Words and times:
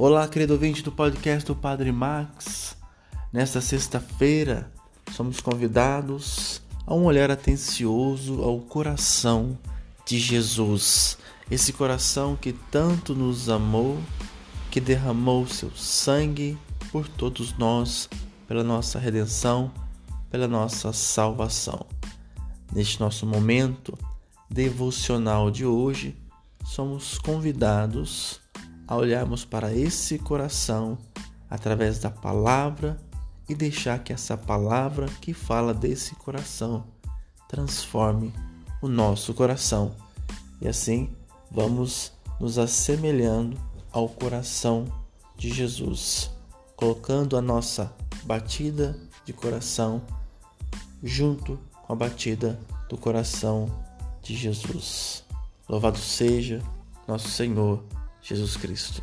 Olá, 0.00 0.28
querido 0.28 0.52
ouvinte 0.52 0.80
do 0.80 0.92
podcast 0.92 1.44
do 1.44 1.56
Padre 1.56 1.90
Max. 1.90 2.76
Nesta 3.32 3.60
sexta-feira, 3.60 4.72
somos 5.12 5.40
convidados 5.40 6.62
a 6.86 6.94
um 6.94 7.02
olhar 7.06 7.32
atencioso 7.32 8.40
ao 8.44 8.60
coração 8.60 9.58
de 10.06 10.16
Jesus. 10.16 11.18
Esse 11.50 11.72
coração 11.72 12.36
que 12.36 12.52
tanto 12.52 13.12
nos 13.12 13.48
amou, 13.48 13.98
que 14.70 14.80
derramou 14.80 15.48
seu 15.48 15.72
sangue 15.74 16.56
por 16.92 17.08
todos 17.08 17.58
nós, 17.58 18.08
pela 18.46 18.62
nossa 18.62 19.00
redenção, 19.00 19.72
pela 20.30 20.46
nossa 20.46 20.92
salvação. 20.92 21.84
Neste 22.72 23.00
nosso 23.00 23.26
momento 23.26 23.98
devocional 24.48 25.50
de 25.50 25.66
hoje, 25.66 26.16
somos 26.64 27.18
convidados 27.18 28.40
a 28.88 28.96
olharmos 28.96 29.44
para 29.44 29.72
esse 29.74 30.18
coração 30.18 30.96
através 31.50 31.98
da 31.98 32.10
palavra 32.10 32.98
e 33.46 33.54
deixar 33.54 34.02
que 34.02 34.14
essa 34.14 34.36
palavra 34.36 35.06
que 35.20 35.34
fala 35.34 35.74
desse 35.74 36.14
coração 36.14 36.84
transforme 37.46 38.32
o 38.80 38.88
nosso 38.88 39.34
coração. 39.34 39.94
E 40.60 40.66
assim 40.66 41.10
vamos 41.50 42.12
nos 42.40 42.58
assemelhando 42.58 43.58
ao 43.92 44.08
coração 44.08 44.86
de 45.36 45.50
Jesus, 45.50 46.30
colocando 46.74 47.36
a 47.36 47.42
nossa 47.42 47.94
batida 48.24 48.98
de 49.24 49.32
coração 49.32 50.02
junto 51.02 51.58
com 51.86 51.92
a 51.92 51.96
batida 51.96 52.58
do 52.88 52.96
coração 52.96 53.68
de 54.22 54.34
Jesus. 54.34 55.24
Louvado 55.68 55.98
seja 55.98 56.62
nosso 57.06 57.28
Senhor 57.28 57.82
Jesus 58.22 58.56
Cristo. 58.56 59.02